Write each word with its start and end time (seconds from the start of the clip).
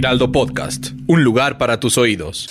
Heraldo 0.00 0.32
Podcast, 0.32 0.92
un 1.08 1.24
lugar 1.24 1.58
para 1.58 1.78
tus 1.78 1.98
oídos. 1.98 2.48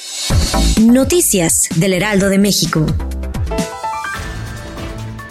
Noticias 0.80 1.68
del 1.78 1.94
Heraldo 1.94 2.30
de 2.30 2.38
México. 2.38 2.86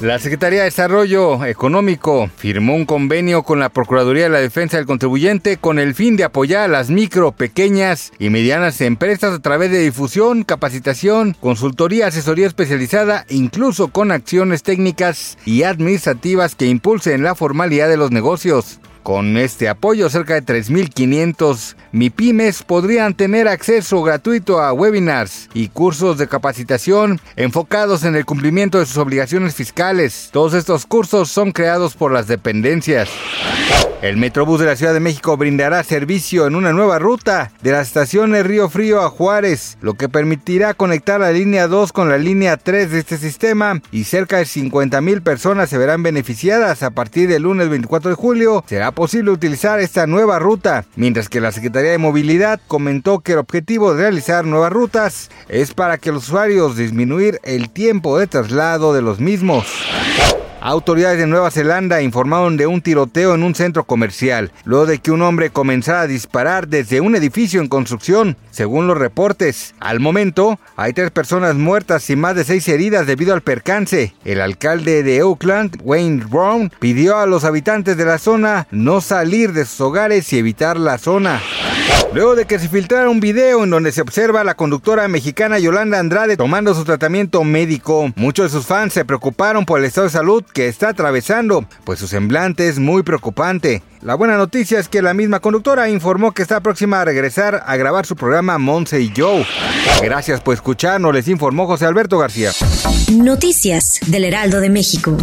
La 0.00 0.18
Secretaría 0.18 0.58
de 0.58 0.64
Desarrollo 0.64 1.44
Económico 1.44 2.28
firmó 2.36 2.74
un 2.74 2.86
convenio 2.86 3.44
con 3.44 3.60
la 3.60 3.68
Procuraduría 3.68 4.24
de 4.24 4.30
la 4.30 4.40
Defensa 4.40 4.78
del 4.78 4.86
Contribuyente 4.86 5.58
con 5.58 5.78
el 5.78 5.94
fin 5.94 6.16
de 6.16 6.24
apoyar 6.24 6.62
a 6.62 6.68
las 6.68 6.90
micro, 6.90 7.30
pequeñas 7.30 8.12
y 8.18 8.30
medianas 8.30 8.80
empresas 8.80 9.32
a 9.34 9.38
través 9.38 9.70
de 9.70 9.78
difusión, 9.78 10.42
capacitación, 10.42 11.36
consultoría, 11.38 12.08
asesoría 12.08 12.48
especializada, 12.48 13.26
incluso 13.28 13.88
con 13.88 14.10
acciones 14.10 14.64
técnicas 14.64 15.38
y 15.44 15.62
administrativas 15.62 16.56
que 16.56 16.66
impulsen 16.66 17.22
la 17.22 17.36
formalidad 17.36 17.88
de 17.88 17.96
los 17.96 18.10
negocios. 18.10 18.80
Con 19.08 19.38
este 19.38 19.70
apoyo, 19.70 20.10
cerca 20.10 20.34
de 20.34 20.42
3.500 20.42 21.76
MIPIMES 21.92 22.62
podrían 22.62 23.14
tener 23.14 23.48
acceso 23.48 24.02
gratuito 24.02 24.60
a 24.60 24.74
webinars 24.74 25.48
y 25.54 25.68
cursos 25.68 26.18
de 26.18 26.28
capacitación 26.28 27.18
enfocados 27.34 28.04
en 28.04 28.16
el 28.16 28.26
cumplimiento 28.26 28.78
de 28.78 28.84
sus 28.84 28.98
obligaciones 28.98 29.54
fiscales. 29.54 30.28
Todos 30.30 30.52
estos 30.52 30.84
cursos 30.84 31.30
son 31.30 31.52
creados 31.52 31.94
por 31.94 32.12
las 32.12 32.26
dependencias. 32.26 33.08
El 34.00 34.16
Metrobús 34.16 34.60
de 34.60 34.66
la 34.66 34.76
Ciudad 34.76 34.94
de 34.94 35.00
México 35.00 35.36
brindará 35.36 35.82
servicio 35.82 36.46
en 36.46 36.54
una 36.54 36.72
nueva 36.72 37.00
ruta 37.00 37.50
de 37.62 37.72
las 37.72 37.88
estaciones 37.88 38.46
Río 38.46 38.68
Frío 38.68 39.02
a 39.02 39.10
Juárez, 39.10 39.76
lo 39.80 39.94
que 39.94 40.08
permitirá 40.08 40.72
conectar 40.72 41.18
la 41.18 41.32
línea 41.32 41.66
2 41.66 41.92
con 41.92 42.08
la 42.08 42.16
línea 42.16 42.56
3 42.58 42.92
de 42.92 43.00
este 43.00 43.16
sistema 43.16 43.82
y 43.90 44.04
cerca 44.04 44.36
de 44.36 44.44
50 44.44 45.00
mil 45.00 45.20
personas 45.20 45.68
se 45.68 45.78
verán 45.78 46.04
beneficiadas 46.04 46.84
a 46.84 46.90
partir 46.90 47.28
del 47.28 47.42
lunes 47.42 47.70
24 47.70 48.10
de 48.10 48.14
julio. 48.14 48.62
Será 48.68 48.92
posible 48.98 49.30
utilizar 49.30 49.78
esta 49.78 50.08
nueva 50.08 50.40
ruta, 50.40 50.84
mientras 50.96 51.28
que 51.28 51.40
la 51.40 51.52
Secretaría 51.52 51.92
de 51.92 51.98
Movilidad 51.98 52.60
comentó 52.66 53.20
que 53.20 53.34
el 53.34 53.38
objetivo 53.38 53.94
de 53.94 54.02
realizar 54.02 54.44
nuevas 54.44 54.72
rutas 54.72 55.30
es 55.48 55.72
para 55.72 55.98
que 55.98 56.10
los 56.10 56.24
usuarios 56.24 56.76
disminuir 56.76 57.38
el 57.44 57.70
tiempo 57.70 58.18
de 58.18 58.26
traslado 58.26 58.92
de 58.92 59.02
los 59.02 59.20
mismos. 59.20 59.66
Autoridades 60.60 61.18
de 61.18 61.26
Nueva 61.28 61.52
Zelanda 61.52 62.02
informaron 62.02 62.56
de 62.56 62.66
un 62.66 62.82
tiroteo 62.82 63.34
en 63.34 63.44
un 63.44 63.54
centro 63.54 63.84
comercial, 63.84 64.50
luego 64.64 64.86
de 64.86 64.98
que 64.98 65.12
un 65.12 65.22
hombre 65.22 65.50
comenzara 65.50 66.02
a 66.02 66.06
disparar 66.08 66.66
desde 66.66 67.00
un 67.00 67.14
edificio 67.14 67.60
en 67.60 67.68
construcción, 67.68 68.36
según 68.50 68.88
los 68.88 68.98
reportes. 68.98 69.74
Al 69.78 70.00
momento, 70.00 70.58
hay 70.76 70.92
tres 70.92 71.12
personas 71.12 71.54
muertas 71.54 72.10
y 72.10 72.16
más 72.16 72.34
de 72.34 72.42
seis 72.42 72.66
heridas 72.68 73.06
debido 73.06 73.34
al 73.34 73.42
percance. 73.42 74.14
El 74.24 74.40
alcalde 74.40 75.04
de 75.04 75.22
Oakland, 75.22 75.78
Wayne 75.84 76.24
Brown, 76.28 76.72
pidió 76.80 77.18
a 77.18 77.26
los 77.26 77.44
habitantes 77.44 77.96
de 77.96 78.04
la 78.04 78.18
zona 78.18 78.66
no 78.72 79.00
salir 79.00 79.52
de 79.52 79.64
sus 79.64 79.80
hogares 79.80 80.32
y 80.32 80.38
evitar 80.38 80.76
la 80.76 80.98
zona. 80.98 81.40
Luego 82.14 82.34
de 82.34 82.46
que 82.46 82.58
se 82.58 82.68
filtrara 82.68 83.10
un 83.10 83.20
video 83.20 83.64
en 83.64 83.70
donde 83.70 83.92
se 83.92 84.00
observa 84.00 84.40
a 84.40 84.44
la 84.44 84.54
conductora 84.54 85.06
mexicana 85.08 85.58
Yolanda 85.58 85.98
Andrade 85.98 86.36
tomando 86.36 86.74
su 86.74 86.84
tratamiento 86.84 87.44
médico, 87.44 88.12
muchos 88.16 88.46
de 88.46 88.58
sus 88.58 88.66
fans 88.66 88.94
se 88.94 89.04
preocuparon 89.04 89.66
por 89.66 89.78
el 89.78 89.84
estado 89.84 90.06
de 90.06 90.12
salud 90.12 90.42
que 90.42 90.68
está 90.68 90.88
atravesando, 90.88 91.66
pues 91.84 91.98
su 91.98 92.08
semblante 92.08 92.68
es 92.68 92.78
muy 92.78 93.02
preocupante. 93.02 93.82
La 94.00 94.14
buena 94.14 94.36
noticia 94.36 94.78
es 94.78 94.88
que 94.88 95.02
la 95.02 95.12
misma 95.12 95.40
conductora 95.40 95.88
informó 95.90 96.32
que 96.32 96.42
está 96.42 96.60
próxima 96.60 97.00
a 97.00 97.04
regresar 97.04 97.62
a 97.66 97.76
grabar 97.76 98.06
su 98.06 98.16
programa 98.16 98.58
Monse 98.58 99.00
y 99.00 99.12
Joe. 99.14 99.44
Gracias 100.02 100.40
por 100.40 100.54
escucharnos, 100.54 101.12
les 101.12 101.28
informó 101.28 101.66
José 101.66 101.86
Alberto 101.86 102.18
García. 102.18 102.52
Noticias 103.12 104.00
del 104.06 104.24
Heraldo 104.24 104.60
de 104.60 104.70
México. 104.70 105.16